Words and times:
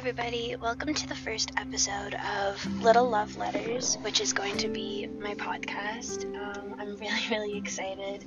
everybody. 0.00 0.56
Welcome 0.56 0.94
to 0.94 1.06
the 1.06 1.14
first 1.14 1.50
episode 1.58 2.14
of 2.38 2.82
Little 2.82 3.10
Love 3.10 3.36
Letters, 3.36 3.96
which 3.96 4.22
is 4.22 4.32
going 4.32 4.56
to 4.56 4.68
be 4.68 5.06
my 5.20 5.34
podcast. 5.34 6.24
Um, 6.24 6.74
I'm 6.78 6.96
really, 6.96 7.20
really 7.30 7.58
excited 7.58 8.24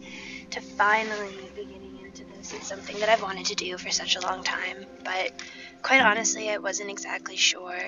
to 0.52 0.62
finally 0.62 1.34
be 1.56 1.66
getting 1.66 1.98
into 2.06 2.26
this. 2.26 2.54
It's 2.54 2.68
something 2.68 3.00
that 3.00 3.10
I've 3.10 3.24
wanted 3.24 3.48
to 3.48 3.56
do 3.56 3.76
for 3.80 3.90
such 3.90 4.16
a 4.16 4.22
long 4.22 4.44
time, 4.44 4.86
but 5.04 5.32
quite 5.82 6.02
honestly, 6.02 6.52
I 6.52 6.60
wasn't 6.60 6.92
exactly 6.92 7.38
sure 7.38 7.80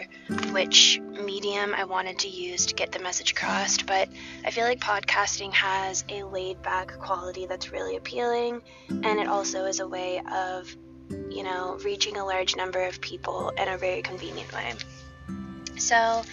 which 0.52 1.00
medium 1.24 1.76
I 1.76 1.84
wanted 1.84 2.18
to 2.20 2.28
use 2.28 2.66
to 2.66 2.74
get 2.74 2.92
the 2.92 3.00
message 3.00 3.34
across. 3.34 3.84
But 3.84 4.10
I 4.44 4.50
feel 4.50 4.64
like 4.64 4.80
podcasting 4.80 5.54
has 5.54 6.04
a 6.10 6.24
laid 6.24 6.60
back 6.64 6.98
quality 6.98 7.46
that's 7.46 7.72
really 7.72 7.98
appealing, 7.98 8.64
and 8.90 9.20
it 9.20 9.28
also 9.28 9.66
is 9.66 9.80
a 9.80 9.88
way 9.88 10.24
of 10.34 10.76
you 11.30 11.44
know, 11.44 11.78
reaching 11.84 12.18
a 12.18 12.26
large 12.26 12.56
number 12.56 12.84
of 12.84 13.00
people 13.02 13.50
in 13.58 13.68
a 13.68 13.78
very 13.78 14.02
convenient 14.02 14.52
way. 14.54 14.74
So 15.78 16.24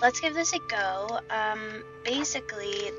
let's 0.00 0.20
give 0.20 0.34
this 0.34 0.52
a 0.52 0.58
go. 0.68 1.20
Um, 1.30 1.84
basically, 2.04 2.90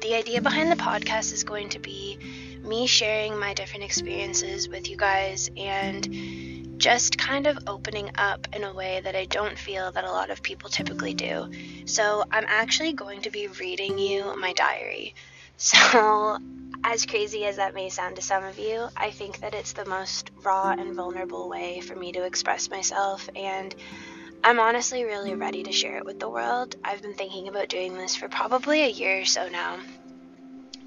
the 0.00 0.14
idea 0.14 0.40
behind 0.40 0.70
the 0.70 0.76
podcast 0.76 1.32
is 1.32 1.44
going 1.44 1.70
to 1.70 1.78
be 1.78 2.18
me 2.62 2.86
sharing 2.86 3.38
my 3.38 3.54
different 3.54 3.84
experiences 3.84 4.68
with 4.68 4.88
you 4.88 4.96
guys 4.96 5.50
and 5.56 6.78
just 6.78 7.16
kind 7.16 7.46
of 7.46 7.58
opening 7.66 8.10
up 8.16 8.48
in 8.54 8.64
a 8.64 8.74
way 8.74 9.00
that 9.04 9.14
I 9.14 9.24
don't 9.26 9.58
feel 9.58 9.92
that 9.92 10.04
a 10.04 10.10
lot 10.10 10.30
of 10.30 10.42
people 10.42 10.68
typically 10.68 11.14
do. 11.14 11.50
So, 11.84 12.24
I'm 12.30 12.44
actually 12.48 12.92
going 12.92 13.22
to 13.22 13.30
be 13.30 13.46
reading 13.46 13.98
you 13.98 14.36
my 14.38 14.52
diary. 14.52 15.14
So, 15.58 16.38
as 16.84 17.06
crazy 17.06 17.44
as 17.44 17.56
that 17.56 17.74
may 17.74 17.88
sound 17.88 18.16
to 18.16 18.22
some 18.22 18.44
of 18.44 18.58
you, 18.58 18.88
I 18.96 19.10
think 19.10 19.40
that 19.40 19.54
it's 19.54 19.72
the 19.72 19.84
most 19.84 20.30
raw 20.42 20.70
and 20.70 20.94
vulnerable 20.94 21.48
way 21.48 21.80
for 21.80 21.94
me 21.94 22.12
to 22.12 22.24
express 22.24 22.70
myself, 22.70 23.28
and 23.36 23.74
I'm 24.44 24.58
honestly 24.58 25.04
really 25.04 25.34
ready 25.34 25.62
to 25.62 25.72
share 25.72 25.96
it 25.98 26.04
with 26.04 26.18
the 26.18 26.28
world. 26.28 26.74
I've 26.82 27.02
been 27.02 27.14
thinking 27.14 27.48
about 27.48 27.68
doing 27.68 27.94
this 27.94 28.16
for 28.16 28.28
probably 28.28 28.82
a 28.82 28.88
year 28.88 29.20
or 29.20 29.24
so 29.24 29.48
now, 29.48 29.78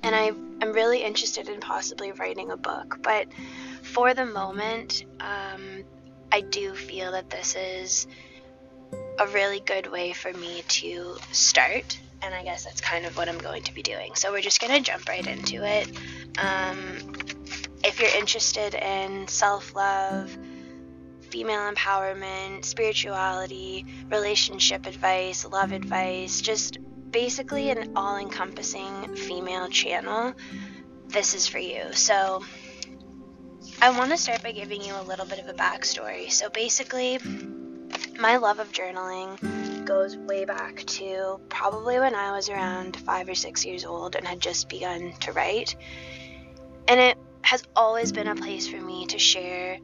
and 0.03 0.13
I, 0.13 0.31
am 0.61 0.73
really 0.73 1.01
interested 1.01 1.49
in 1.49 1.59
possibly 1.59 2.11
writing 2.11 2.51
a 2.51 2.57
book, 2.57 2.99
but 3.01 3.27
for 3.81 4.13
the 4.13 4.25
moment, 4.25 5.05
um, 5.19 5.83
I 6.31 6.41
do 6.41 6.73
feel 6.73 7.13
that 7.13 7.29
this 7.29 7.55
is 7.55 8.07
a 9.19 9.27
really 9.27 9.59
good 9.61 9.91
way 9.91 10.13
for 10.13 10.33
me 10.33 10.63
to 10.67 11.17
start 11.31 11.99
and 12.25 12.33
I 12.33 12.43
guess 12.43 12.63
that's 12.65 12.81
kind 12.81 13.05
of 13.05 13.15
what 13.17 13.29
I'm 13.29 13.37
going 13.37 13.61
to 13.63 13.73
be 13.73 13.83
doing. 13.83 14.15
So 14.15 14.31
we're 14.31 14.41
just 14.41 14.59
going 14.59 14.73
to 14.73 14.81
jump 14.81 15.07
right 15.07 15.25
into 15.25 15.63
it. 15.63 15.87
Um, 16.39 17.13
if 17.83 17.99
you're 17.99 18.15
interested 18.17 18.73
in 18.73 19.27
self 19.27 19.75
love, 19.75 20.35
female 21.29 21.71
empowerment, 21.71 22.65
spirituality, 22.65 23.85
relationship 24.09 24.87
advice, 24.87 25.45
love 25.45 25.71
advice, 25.71 26.41
just 26.41 26.79
basically 27.11 27.69
an 27.69 27.93
all 27.95 28.17
encompassing 28.17 29.15
female 29.15 29.67
channel, 29.67 30.33
this 31.07 31.35
is 31.35 31.47
for 31.47 31.59
you. 31.59 31.93
So 31.93 32.43
I 33.81 33.95
want 33.97 34.11
to 34.11 34.17
start 34.17 34.41
by 34.41 34.51
giving 34.51 34.81
you 34.81 34.95
a 34.95 35.03
little 35.03 35.25
bit 35.25 35.39
of 35.39 35.47
a 35.47 35.53
backstory. 35.53 36.31
So 36.31 36.49
basically, 36.49 37.19
my 38.19 38.37
love 38.37 38.59
of 38.59 38.71
journaling 38.71 39.85
goes 39.85 40.17
way 40.17 40.45
back 40.45 40.83
to 40.85 41.39
probably 41.49 41.99
when 41.99 42.15
I 42.15 42.31
was 42.31 42.49
around 42.49 42.95
five 42.97 43.27
or 43.29 43.35
six 43.35 43.65
years 43.65 43.85
old 43.85 44.15
and 44.15 44.25
had 44.25 44.39
just 44.39 44.69
begun 44.69 45.13
to 45.21 45.31
write. 45.31 45.75
And 46.87 46.99
it 46.99 47.17
has 47.41 47.63
always 47.75 48.11
been 48.11 48.27
a 48.27 48.35
place 48.35 48.67
for 48.67 48.81
me 48.81 49.05
to 49.07 49.19
share 49.19 49.79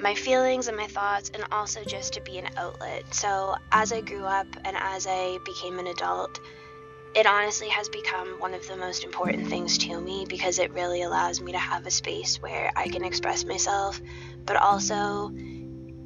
my 0.00 0.14
feelings 0.14 0.68
and 0.68 0.76
my 0.76 0.86
thoughts 0.86 1.30
and 1.34 1.44
also 1.50 1.82
just 1.84 2.12
to 2.14 2.20
be 2.20 2.38
an 2.38 2.48
outlet. 2.56 3.12
So 3.12 3.56
as 3.72 3.92
I 3.92 4.00
grew 4.00 4.24
up 4.24 4.46
and 4.64 4.76
as 4.76 5.06
I 5.08 5.38
became 5.44 5.78
an 5.78 5.88
adult, 5.88 6.38
it 7.14 7.26
honestly 7.26 7.68
has 7.68 7.88
become 7.88 8.38
one 8.38 8.54
of 8.54 8.66
the 8.68 8.76
most 8.76 9.02
important 9.02 9.48
things 9.48 9.78
to 9.78 10.00
me 10.00 10.26
because 10.28 10.58
it 10.58 10.72
really 10.72 11.02
allows 11.02 11.40
me 11.40 11.52
to 11.52 11.58
have 11.58 11.86
a 11.86 11.90
space 11.90 12.40
where 12.40 12.70
I 12.76 12.88
can 12.88 13.02
express 13.02 13.44
myself, 13.44 14.00
but 14.44 14.56
also 14.56 15.32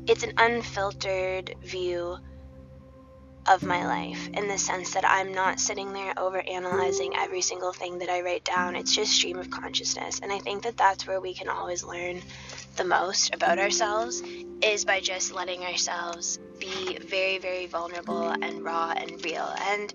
it's 0.06 0.24
an 0.24 0.32
unfiltered 0.36 1.54
view 1.62 2.18
of 3.48 3.62
my 3.62 3.84
life 3.86 4.28
in 4.34 4.46
the 4.46 4.58
sense 4.58 4.94
that 4.94 5.04
I'm 5.06 5.32
not 5.32 5.58
sitting 5.58 5.92
there 5.92 6.12
over 6.16 6.40
analyzing 6.40 7.14
every 7.16 7.40
single 7.40 7.72
thing 7.72 7.98
that 7.98 8.08
I 8.08 8.22
write 8.22 8.44
down. 8.44 8.76
It's 8.76 8.94
just 8.94 9.12
stream 9.12 9.38
of 9.38 9.50
consciousness. 9.50 10.20
And 10.20 10.32
I 10.32 10.38
think 10.38 10.62
that 10.62 10.76
that's 10.76 11.06
where 11.06 11.20
we 11.20 11.34
can 11.34 11.48
always 11.48 11.82
learn 11.82 12.20
the 12.76 12.84
most 12.84 13.34
about 13.34 13.58
ourselves 13.58 14.22
is 14.62 14.84
by 14.84 15.00
just 15.00 15.34
letting 15.34 15.62
ourselves 15.64 16.38
be 16.58 16.98
very, 16.98 17.38
very 17.38 17.66
vulnerable 17.66 18.28
and 18.28 18.62
raw 18.62 18.92
and 18.96 19.24
real. 19.24 19.52
And 19.62 19.92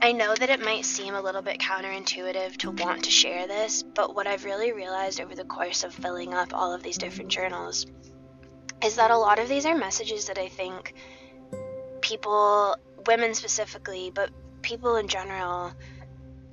I 0.00 0.12
know 0.12 0.34
that 0.34 0.50
it 0.50 0.64
might 0.64 0.84
seem 0.84 1.14
a 1.14 1.20
little 1.20 1.42
bit 1.42 1.60
counterintuitive 1.60 2.56
to 2.58 2.70
want 2.70 3.04
to 3.04 3.10
share 3.10 3.46
this, 3.46 3.82
but 3.82 4.14
what 4.14 4.26
I've 4.26 4.44
really 4.44 4.72
realized 4.72 5.20
over 5.20 5.34
the 5.34 5.44
course 5.44 5.84
of 5.84 5.94
filling 5.94 6.34
up 6.34 6.54
all 6.54 6.72
of 6.72 6.82
these 6.82 6.98
different 6.98 7.30
journals 7.30 7.86
is 8.84 8.96
that 8.96 9.10
a 9.10 9.16
lot 9.16 9.38
of 9.38 9.48
these 9.48 9.66
are 9.66 9.76
messages 9.76 10.26
that 10.26 10.38
I 10.38 10.48
think 10.48 10.94
people, 12.00 12.76
women 13.06 13.34
specifically, 13.34 14.10
but 14.14 14.30
people 14.62 14.96
in 14.96 15.08
general, 15.08 15.72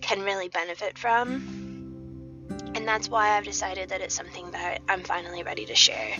can 0.01 0.22
really 0.22 0.50
benefit 0.50 0.97
from. 0.97 2.47
And 2.75 2.88
that's 2.88 3.09
why 3.09 3.31
I've 3.31 3.44
decided 3.44 3.90
that 3.90 4.01
it's 4.01 4.16
something 4.16 4.51
that 4.51 4.81
I'm 4.88 5.01
finally 5.01 5.44
ready 5.44 5.66
to 5.66 5.75
share. 5.75 6.16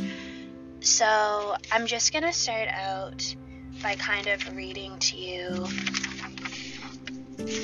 So 0.82 1.56
I'm 1.72 1.86
just 1.88 2.12
going 2.12 2.24
to 2.24 2.34
start 2.34 2.68
out 2.70 3.36
by 3.82 3.96
kind 3.96 4.28
of 4.28 4.56
reading 4.56 4.98
to 5.00 5.16
you 5.16 5.68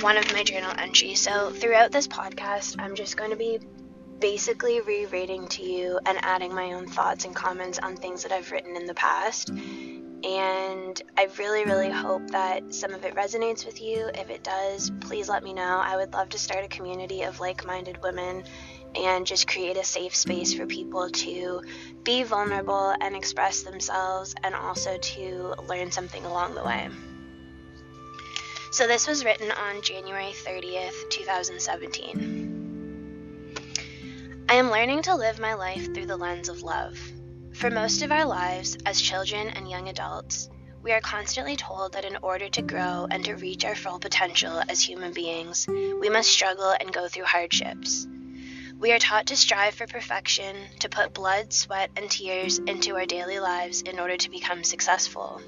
one 0.01 0.17
of 0.17 0.31
my 0.33 0.43
journal 0.43 0.71
entries. 0.77 1.19
So 1.19 1.49
throughout 1.49 1.91
this 1.91 2.07
podcast, 2.07 2.75
I'm 2.79 2.95
just 2.95 3.17
going 3.17 3.31
to 3.31 3.35
be 3.35 3.59
basically 4.19 4.81
rereading 4.81 5.47
to 5.47 5.63
you 5.63 5.99
and 6.05 6.17
adding 6.21 6.53
my 6.53 6.73
own 6.73 6.87
thoughts 6.87 7.25
and 7.25 7.35
comments 7.35 7.79
on 7.79 7.95
things 7.95 8.23
that 8.23 8.31
I've 8.31 8.51
written 8.51 8.75
in 8.75 8.85
the 8.85 8.93
past 8.93 9.53
mm-hmm. 9.53 10.23
and 10.23 11.01
I 11.17 11.27
really, 11.37 11.65
really 11.65 11.89
hope 11.89 12.29
that 12.31 12.73
some 12.73 12.93
of 12.93 13.03
it 13.03 13.15
resonates 13.15 13.65
with 13.65 13.81
you. 13.81 14.09
If 14.13 14.29
it 14.29 14.43
does, 14.43 14.91
please 15.01 15.27
let 15.27 15.43
me 15.43 15.53
know. 15.53 15.81
I 15.83 15.97
would 15.97 16.13
love 16.13 16.29
to 16.29 16.37
start 16.37 16.63
a 16.63 16.67
community 16.67 17.23
of 17.23 17.39
like 17.39 17.65
minded 17.65 18.01
women 18.01 18.43
and 18.95 19.27
just 19.27 19.47
create 19.47 19.77
a 19.77 19.83
safe 19.83 20.15
space 20.15 20.53
for 20.53 20.65
people 20.65 21.09
to 21.09 21.61
be 22.03 22.23
vulnerable 22.23 22.95
and 23.01 23.15
express 23.15 23.63
themselves 23.63 24.33
and 24.43 24.55
also 24.55 24.97
to 24.97 25.53
learn 25.67 25.91
something 25.91 26.23
along 26.25 26.55
the 26.55 26.63
way. 26.63 26.89
So, 28.71 28.87
this 28.87 29.07
was 29.07 29.23
written 29.23 29.51
on 29.51 29.81
January 29.81 30.33
30th, 30.45 31.09
2017. 31.09 32.44
I 34.47 34.55
am 34.55 34.69
learning 34.69 35.01
to 35.03 35.15
live 35.15 35.39
my 35.39 35.55
life 35.55 35.91
through 35.91 36.05
the 36.05 36.17
lens 36.17 36.49
of 36.49 36.61
love. 36.61 36.95
For 37.55 37.71
most 37.71 38.03
of 38.03 38.11
our 38.11 38.25
lives, 38.25 38.77
as 38.85 39.01
children 39.01 39.49
and 39.49 39.67
young 39.67 39.89
adults, 39.89 40.49
we 40.83 40.91
are 40.91 41.01
constantly 41.01 41.55
told 41.55 41.93
that 41.93 42.05
in 42.05 42.17
order 42.17 42.47
to 42.49 42.61
grow 42.61 43.07
and 43.09 43.25
to 43.25 43.33
reach 43.33 43.65
our 43.65 43.73
full 43.73 43.97
potential 43.97 44.61
as 44.69 44.79
human 44.81 45.13
beings, 45.13 45.65
we 45.67 46.09
must 46.09 46.29
struggle 46.29 46.75
and 46.79 46.93
go 46.93 47.07
through 47.07 47.23
hardships. 47.23 48.07
We 48.77 48.91
are 48.91 48.99
taught 48.99 49.25
to 49.27 49.35
strive 49.35 49.73
for 49.73 49.87
perfection, 49.87 50.55
to 50.79 50.89
put 50.89 51.15
blood, 51.15 51.51
sweat, 51.51 51.89
and 51.95 52.09
tears 52.11 52.59
into 52.59 52.95
our 52.97 53.07
daily 53.07 53.39
lives 53.39 53.81
in 53.81 53.99
order 53.99 54.15
to 54.15 54.29
become 54.29 54.63
successful. 54.63 55.41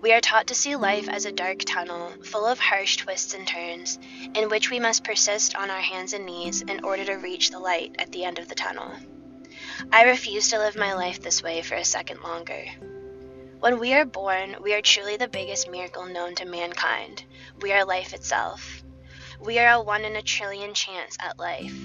We 0.00 0.12
are 0.12 0.20
taught 0.20 0.46
to 0.46 0.54
see 0.54 0.76
life 0.76 1.10
as 1.10 1.26
a 1.26 1.32
dark 1.32 1.58
tunnel, 1.58 2.12
full 2.24 2.46
of 2.46 2.58
harsh 2.58 2.96
twists 2.96 3.34
and 3.34 3.46
turns, 3.46 3.98
in 4.34 4.48
which 4.48 4.70
we 4.70 4.80
must 4.80 5.04
persist 5.04 5.54
on 5.54 5.68
our 5.68 5.80
hands 5.80 6.14
and 6.14 6.24
knees 6.24 6.62
in 6.62 6.82
order 6.84 7.04
to 7.04 7.14
reach 7.14 7.50
the 7.50 7.58
light 7.58 7.96
at 7.98 8.10
the 8.10 8.24
end 8.24 8.38
of 8.38 8.48
the 8.48 8.54
tunnel. 8.54 8.94
I 9.92 10.04
refuse 10.04 10.48
to 10.48 10.58
live 10.58 10.74
my 10.74 10.94
life 10.94 11.20
this 11.20 11.42
way 11.42 11.60
for 11.60 11.74
a 11.74 11.84
second 11.84 12.22
longer. 12.22 12.64
When 13.58 13.78
we 13.78 13.92
are 13.92 14.06
born, 14.06 14.56
we 14.62 14.72
are 14.72 14.80
truly 14.80 15.18
the 15.18 15.28
biggest 15.28 15.70
miracle 15.70 16.06
known 16.06 16.34
to 16.36 16.46
mankind. 16.46 17.22
We 17.60 17.72
are 17.72 17.84
life 17.84 18.14
itself. 18.14 18.82
We 19.38 19.58
are 19.58 19.74
a 19.74 19.82
one 19.82 20.06
in 20.06 20.16
a 20.16 20.22
trillion 20.22 20.72
chance 20.72 21.18
at 21.20 21.38
life. 21.38 21.78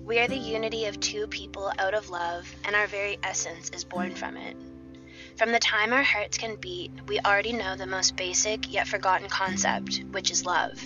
We 0.00 0.18
are 0.18 0.28
the 0.28 0.36
unity 0.36 0.86
of 0.86 0.98
two 0.98 1.26
people 1.26 1.70
out 1.78 1.92
of 1.92 2.08
love, 2.08 2.50
and 2.64 2.74
our 2.74 2.86
very 2.86 3.18
essence 3.22 3.68
is 3.68 3.84
born 3.84 4.14
from 4.14 4.38
it. 4.38 4.56
From 5.36 5.50
the 5.50 5.58
time 5.58 5.92
our 5.92 6.04
hearts 6.04 6.38
can 6.38 6.54
beat, 6.54 6.92
we 7.08 7.18
already 7.18 7.52
know 7.52 7.74
the 7.74 7.88
most 7.88 8.14
basic 8.14 8.72
yet 8.72 8.86
forgotten 8.86 9.28
concept, 9.28 10.04
which 10.12 10.30
is 10.30 10.46
love. 10.46 10.80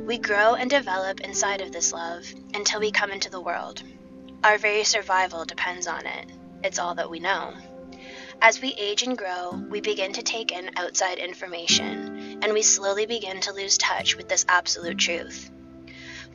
We 0.00 0.16
grow 0.16 0.54
and 0.54 0.70
develop 0.70 1.20
inside 1.20 1.60
of 1.60 1.72
this 1.72 1.92
love 1.92 2.24
until 2.54 2.80
we 2.80 2.90
come 2.90 3.10
into 3.10 3.28
the 3.28 3.40
world. 3.40 3.82
Our 4.42 4.56
very 4.56 4.84
survival 4.84 5.44
depends 5.44 5.86
on 5.86 6.06
it. 6.06 6.30
It's 6.64 6.78
all 6.78 6.94
that 6.94 7.10
we 7.10 7.20
know. 7.20 7.52
As 8.40 8.62
we 8.62 8.72
age 8.78 9.02
and 9.02 9.16
grow, 9.16 9.50
we 9.68 9.82
begin 9.82 10.14
to 10.14 10.22
take 10.22 10.52
in 10.52 10.70
outside 10.76 11.18
information, 11.18 12.38
and 12.42 12.54
we 12.54 12.62
slowly 12.62 13.04
begin 13.04 13.40
to 13.42 13.52
lose 13.52 13.76
touch 13.76 14.16
with 14.16 14.26
this 14.26 14.46
absolute 14.48 14.96
truth. 14.96 15.50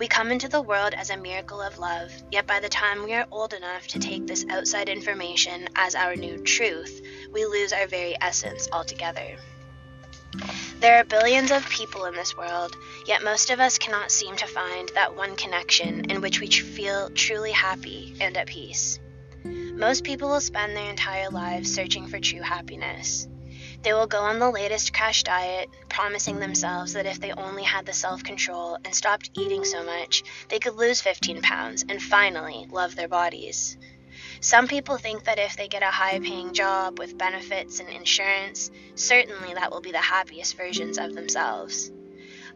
We 0.01 0.07
come 0.07 0.31
into 0.31 0.47
the 0.47 0.63
world 0.63 0.95
as 0.95 1.11
a 1.11 1.17
miracle 1.17 1.61
of 1.61 1.77
love, 1.77 2.11
yet 2.31 2.47
by 2.47 2.59
the 2.59 2.69
time 2.69 3.03
we 3.03 3.13
are 3.13 3.27
old 3.29 3.53
enough 3.53 3.85
to 3.89 3.99
take 3.99 4.25
this 4.25 4.43
outside 4.49 4.89
information 4.89 5.69
as 5.75 5.93
our 5.93 6.15
new 6.15 6.39
truth, 6.39 7.01
we 7.31 7.45
lose 7.45 7.73
our 7.73 7.87
very 7.87 8.15
essence 8.21 8.67
altogether. 8.71 9.37
There 10.79 10.97
are 10.97 11.03
billions 11.03 11.51
of 11.51 11.67
people 11.69 12.05
in 12.05 12.15
this 12.15 12.35
world, 12.35 12.75
yet 13.05 13.23
most 13.23 13.49
of 13.49 13.59
us 13.59 13.77
cannot 13.77 14.11
seem 14.11 14.35
to 14.37 14.47
find 14.47 14.89
that 14.95 15.15
one 15.15 15.35
connection 15.35 16.09
in 16.09 16.21
which 16.21 16.39
we 16.39 16.47
feel 16.47 17.09
truly 17.11 17.51
happy 17.51 18.15
and 18.19 18.35
at 18.37 18.47
peace. 18.47 18.99
Most 19.43 20.03
people 20.03 20.29
will 20.29 20.41
spend 20.41 20.75
their 20.75 20.89
entire 20.89 21.29
lives 21.29 21.73
searching 21.73 22.07
for 22.07 22.19
true 22.19 22.41
happiness. 22.41 23.27
They 23.83 23.93
will 23.93 24.07
go 24.07 24.19
on 24.21 24.37
the 24.37 24.51
latest 24.51 24.93
crash 24.93 25.23
diet, 25.23 25.69
promising 25.89 26.39
themselves 26.39 26.93
that 26.93 27.07
if 27.07 27.19
they 27.19 27.31
only 27.31 27.63
had 27.63 27.85
the 27.85 27.93
self 27.93 28.23
control 28.23 28.77
and 28.85 28.93
stopped 28.93 29.31
eating 29.33 29.65
so 29.65 29.83
much, 29.83 30.23
they 30.49 30.59
could 30.59 30.75
lose 30.75 31.01
15 31.01 31.41
pounds 31.41 31.83
and 31.89 32.01
finally 32.01 32.67
love 32.69 32.95
their 32.95 33.07
bodies. 33.07 33.77
Some 34.43 34.67
people 34.67 34.97
think 34.97 35.25
that 35.25 35.37
if 35.37 35.55
they 35.55 35.67
get 35.67 35.83
a 35.83 35.91
high 35.91 36.19
paying 36.19 36.51
job 36.51 36.97
with 36.97 37.15
benefits 37.15 37.79
and 37.79 37.87
insurance, 37.87 38.71
certainly 38.95 39.53
that 39.53 39.69
will 39.69 39.81
be 39.81 39.91
the 39.91 39.99
happiest 39.99 40.57
versions 40.57 40.97
of 40.97 41.13
themselves. 41.13 41.91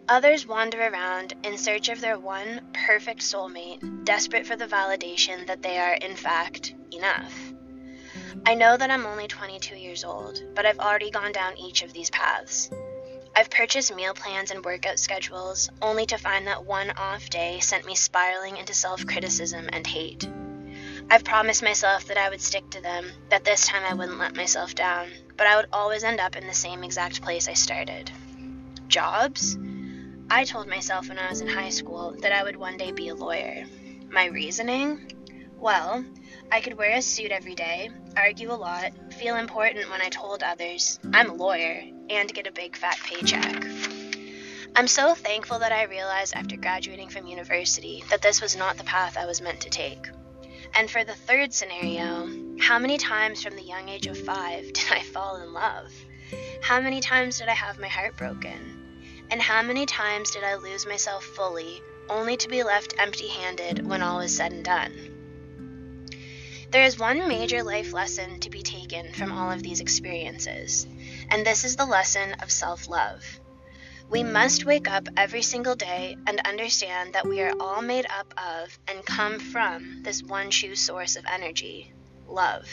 Others 0.09 0.47
wander 0.47 0.81
around 0.81 1.35
in 1.43 1.59
search 1.59 1.89
of 1.89 2.01
their 2.01 2.17
one 2.17 2.61
perfect 2.73 3.21
soulmate, 3.21 4.03
desperate 4.03 4.47
for 4.47 4.55
the 4.55 4.65
validation 4.65 5.45
that 5.45 5.61
they 5.61 5.77
are, 5.77 5.93
in 5.93 6.15
fact, 6.15 6.73
enough. 6.91 7.53
I 8.47 8.55
know 8.55 8.75
that 8.75 8.89
I'm 8.89 9.05
only 9.05 9.27
22 9.27 9.75
years 9.75 10.03
old, 10.03 10.41
but 10.55 10.65
I've 10.65 10.79
already 10.79 11.11
gone 11.11 11.33
down 11.33 11.55
each 11.59 11.83
of 11.83 11.93
these 11.93 12.09
paths. 12.09 12.71
I've 13.35 13.51
purchased 13.51 13.95
meal 13.95 14.15
plans 14.15 14.49
and 14.49 14.65
workout 14.65 14.97
schedules, 14.97 15.69
only 15.83 16.07
to 16.07 16.17
find 16.17 16.47
that 16.47 16.65
one 16.65 16.89
off 16.97 17.29
day 17.29 17.59
sent 17.59 17.85
me 17.85 17.93
spiraling 17.93 18.57
into 18.57 18.73
self 18.73 19.05
criticism 19.05 19.69
and 19.71 19.85
hate. 19.85 20.27
I've 21.09 21.23
promised 21.23 21.61
myself 21.61 22.05
that 22.05 22.17
I 22.17 22.29
would 22.29 22.41
stick 22.41 22.69
to 22.71 22.81
them, 22.81 23.05
that 23.29 23.43
this 23.43 23.67
time 23.67 23.83
I 23.83 23.93
wouldn't 23.93 24.17
let 24.17 24.35
myself 24.35 24.73
down, 24.73 25.09
but 25.37 25.45
I 25.45 25.55
would 25.55 25.67
always 25.71 26.03
end 26.03 26.19
up 26.19 26.35
in 26.35 26.47
the 26.47 26.53
same 26.53 26.83
exact 26.83 27.21
place 27.21 27.47
I 27.47 27.53
started. 27.53 28.11
Jobs? 28.87 29.57
I 30.29 30.45
told 30.45 30.67
myself 30.67 31.07
when 31.07 31.19
I 31.19 31.29
was 31.29 31.41
in 31.41 31.47
high 31.47 31.69
school 31.69 32.15
that 32.21 32.31
I 32.31 32.43
would 32.43 32.55
one 32.55 32.77
day 32.77 32.91
be 32.91 33.09
a 33.09 33.15
lawyer. 33.15 33.65
My 34.09 34.25
reasoning? 34.25 35.11
Well, 35.59 36.03
I 36.51 36.61
could 36.61 36.77
wear 36.77 36.97
a 36.97 37.01
suit 37.01 37.31
every 37.31 37.53
day, 37.53 37.91
argue 38.17 38.51
a 38.51 38.53
lot, 38.53 38.91
feel 39.13 39.35
important 39.35 39.89
when 39.91 40.01
I 40.01 40.09
told 40.09 40.41
others 40.41 40.99
I'm 41.13 41.29
a 41.29 41.35
lawyer, 41.35 41.83
and 42.09 42.33
get 42.33 42.47
a 42.47 42.51
big 42.51 42.75
fat 42.75 42.97
paycheck. 43.03 43.63
I'm 44.75 44.87
so 44.87 45.13
thankful 45.13 45.59
that 45.59 45.71
I 45.71 45.83
realized 45.83 46.33
after 46.33 46.57
graduating 46.57 47.09
from 47.09 47.27
university 47.27 48.03
that 48.09 48.23
this 48.23 48.41
was 48.41 48.55
not 48.55 48.77
the 48.77 48.83
path 48.83 49.17
I 49.17 49.27
was 49.27 49.39
meant 49.39 49.61
to 49.61 49.69
take. 49.69 50.07
And 50.75 50.91
for 50.91 51.05
the 51.05 51.15
third 51.15 51.53
scenario, 51.53 52.29
how 52.59 52.79
many 52.79 52.97
times 52.97 53.41
from 53.41 53.55
the 53.55 53.63
young 53.63 53.87
age 53.87 54.07
of 54.07 54.17
five 54.17 54.63
did 54.73 54.91
I 54.91 55.01
fall 55.01 55.37
in 55.37 55.53
love? 55.53 55.93
How 56.61 56.81
many 56.81 56.99
times 56.99 57.39
did 57.39 57.47
I 57.47 57.53
have 57.53 57.79
my 57.79 57.87
heart 57.87 58.17
broken? 58.17 59.25
And 59.31 59.41
how 59.41 59.61
many 59.61 59.85
times 59.85 60.31
did 60.31 60.43
I 60.43 60.55
lose 60.55 60.85
myself 60.85 61.23
fully, 61.23 61.81
only 62.09 62.35
to 62.37 62.49
be 62.49 62.63
left 62.63 62.93
empty 62.99 63.29
handed 63.29 63.87
when 63.87 64.01
all 64.01 64.19
is 64.19 64.35
said 64.35 64.51
and 64.51 64.65
done? 64.65 65.15
There 66.71 66.83
is 66.83 66.99
one 66.99 67.25
major 67.29 67.63
life 67.63 67.93
lesson 67.93 68.41
to 68.41 68.49
be 68.49 68.61
taken 68.61 69.13
from 69.13 69.31
all 69.31 69.51
of 69.51 69.63
these 69.63 69.79
experiences, 69.79 70.85
and 71.29 71.45
this 71.45 71.63
is 71.63 71.77
the 71.77 71.85
lesson 71.85 72.33
of 72.41 72.51
self 72.51 72.89
love. 72.89 73.23
We 74.09 74.23
must 74.23 74.65
wake 74.65 74.89
up 74.89 75.07
every 75.17 75.41
single 75.41 75.75
day 75.75 76.15
and 76.27 76.39
understand 76.41 77.13
that 77.13 77.27
we 77.27 77.41
are 77.41 77.53
all 77.59 77.81
made 77.81 78.05
up 78.05 78.33
of 78.37 78.77
and 78.87 79.05
come 79.05 79.39
from 79.39 80.03
this 80.03 80.21
one 80.21 80.51
true 80.51 80.75
source 80.75 81.15
of 81.15 81.25
energy 81.25 81.91
love. 82.27 82.67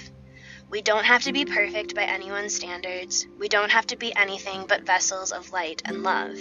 We 0.70 0.82
don't 0.82 1.04
have 1.04 1.24
to 1.24 1.32
be 1.32 1.44
perfect 1.44 1.94
by 1.94 2.04
anyone's 2.04 2.54
standards. 2.54 3.26
We 3.38 3.48
don't 3.48 3.70
have 3.70 3.86
to 3.88 3.96
be 3.96 4.14
anything 4.14 4.66
but 4.66 4.86
vessels 4.86 5.32
of 5.32 5.52
light 5.52 5.82
and 5.84 6.02
love. 6.02 6.36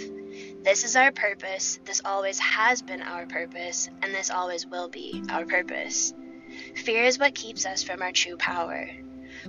This 0.62 0.84
is 0.84 0.96
our 0.96 1.12
purpose, 1.12 1.78
this 1.84 2.00
always 2.04 2.38
has 2.38 2.82
been 2.82 3.02
our 3.02 3.26
purpose, 3.26 3.88
and 4.02 4.14
this 4.14 4.30
always 4.30 4.66
will 4.66 4.88
be 4.88 5.22
our 5.28 5.44
purpose. 5.44 6.14
Fear 6.76 7.04
is 7.04 7.18
what 7.18 7.34
keeps 7.34 7.66
us 7.66 7.82
from 7.82 8.00
our 8.00 8.12
true 8.12 8.36
power. 8.36 8.88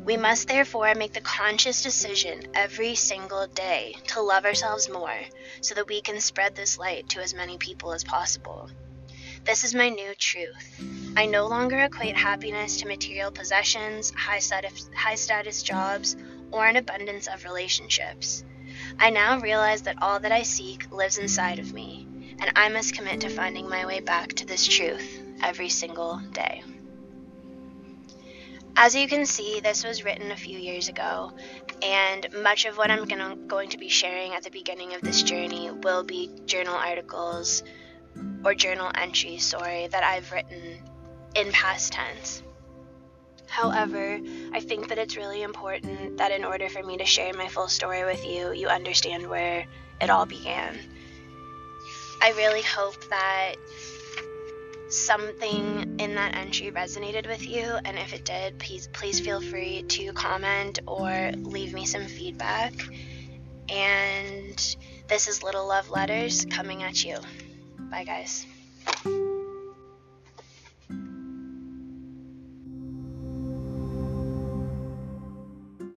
We 0.02 0.18
must 0.18 0.48
therefore 0.48 0.96
make 0.96 1.14
the 1.14 1.22
conscious 1.22 1.84
decision 1.84 2.48
every 2.56 2.96
single 2.96 3.48
day 3.48 3.96
to 4.08 4.22
love 4.22 4.46
ourselves 4.46 4.90
more 4.90 5.20
so 5.62 5.76
that 5.76 5.88
we 5.88 6.02
can 6.02 6.20
spread 6.20 6.56
this 6.56 6.80
light 6.80 7.10
to 7.10 7.22
as 7.22 7.34
many 7.34 7.58
people 7.58 7.94
as 7.94 8.04
possible. 8.04 8.70
This 9.46 9.64
is 9.64 9.76
my 9.76 9.90
new 9.90 10.16
truth. 10.16 10.82
I 11.16 11.26
no 11.26 11.48
longer 11.48 11.80
equate 11.80 12.18
happiness 12.18 12.80
to 12.80 12.88
material 12.88 13.30
possessions, 13.30 14.12
high 14.18 14.40
status, 14.40 14.90
high 14.96 15.16
status 15.16 15.62
jobs, 15.62 16.16
or 16.52 16.66
an 16.66 16.78
abundance 16.78 17.28
of 17.28 17.44
relationships. 17.44 18.44
I 18.98 19.10
now 19.10 19.40
realize 19.40 19.84
that 19.84 20.02
all 20.02 20.20
that 20.22 20.32
I 20.32 20.44
seek 20.44 20.92
lives 20.92 21.18
inside 21.18 21.60
of 21.60 21.74
me, 21.74 22.08
and 22.40 22.52
I 22.56 22.70
must 22.70 22.96
commit 22.96 23.22
to 23.22 23.30
finding 23.30 23.70
my 23.70 23.86
way 23.86 24.00
back 24.00 24.30
to 24.34 24.46
this 24.46 24.66
truth 24.66 25.22
every 25.42 25.70
single 25.70 26.20
day. 26.32 26.64
As 28.84 28.94
you 28.94 29.08
can 29.08 29.26
see, 29.26 29.62
this 29.62 29.86
was 29.86 30.04
written 30.04 30.30
a 30.32 30.36
few 30.36 30.60
years 30.60 30.90
ago, 30.90 31.32
and 31.82 32.28
much 32.44 32.66
of 32.66 32.78
what 32.78 32.92
I'm 32.92 33.06
gonna, 33.06 33.38
going 33.48 33.70
to 33.70 33.78
be 33.78 33.88
sharing 33.88 34.34
at 34.34 34.44
the 34.44 34.50
beginning 34.52 34.94
of 34.94 35.00
this 35.00 35.24
journey 35.24 35.72
will 35.72 36.04
be 36.04 36.30
journal 36.48 36.76
articles 36.76 37.64
or 38.44 38.54
journal 38.54 38.92
entries, 38.94 39.46
sorry, 39.46 39.88
that 39.88 40.04
I've 40.04 40.30
written 40.34 40.84
in 41.34 41.54
past 41.54 41.94
tense. 41.94 42.44
However, 43.48 44.20
I 44.52 44.60
think 44.60 44.90
that 44.90 44.98
it's 44.98 45.16
really 45.16 45.44
important 45.44 46.18
that 46.18 46.34
in 46.34 46.44
order 46.44 46.68
for 46.68 46.84
me 46.84 46.98
to 46.98 47.06
share 47.06 47.34
my 47.34 47.48
full 47.48 47.70
story 47.70 48.04
with 48.04 48.26
you, 48.26 48.52
you 48.52 48.68
understand 48.68 49.30
where 49.30 49.66
it 50.02 50.10
all 50.10 50.26
began. 50.26 50.78
I 52.22 52.34
really 52.36 52.64
hope 52.64 53.02
that 53.10 53.56
something 54.94 56.00
in 56.00 56.16
that 56.16 56.36
entry 56.36 56.72
resonated 56.72 57.28
with 57.28 57.46
you 57.48 57.64
and 57.86 57.98
if 57.98 58.14
it 58.14 58.26
did 58.26 58.58
please 58.60 58.88
please 58.94 59.20
feel 59.20 59.42
free 59.42 59.84
to 59.84 60.14
comment 60.14 60.80
or 60.88 61.32
leave 61.38 61.74
me 61.74 61.86
some 61.86 62.06
feedback. 62.06 62.74
And 63.70 64.76
this 65.08 65.28
is 65.28 65.42
little 65.44 65.68
love 65.68 65.90
letters 65.90 66.46
coming 66.46 66.84
at 66.84 67.04
you. 67.04 67.18
Bye 67.90 68.04
guys 68.04 68.46